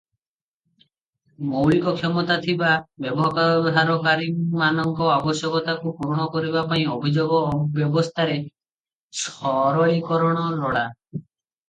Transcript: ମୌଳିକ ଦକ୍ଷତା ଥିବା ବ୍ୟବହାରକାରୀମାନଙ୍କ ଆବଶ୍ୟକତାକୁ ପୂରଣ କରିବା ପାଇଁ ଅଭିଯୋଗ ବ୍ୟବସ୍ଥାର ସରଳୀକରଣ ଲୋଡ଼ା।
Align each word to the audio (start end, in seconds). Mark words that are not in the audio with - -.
ମୌଳିକ 1.49 1.91
ଦକ୍ଷତା 1.97 2.37
ଥିବା 2.45 2.71
ବ୍ୟବହାରକାରୀମାନଙ୍କ 3.05 5.09
ଆବଶ୍ୟକତାକୁ 5.19 5.93
ପୂରଣ 5.99 6.25
କରିବା 6.37 6.63
ପାଇଁ 6.73 6.87
ଅଭିଯୋଗ 6.97 7.43
ବ୍ୟବସ୍ଥାର 7.77 8.39
ସରଳୀକରଣ 9.25 10.47
ଲୋଡ଼ା। 10.63 10.87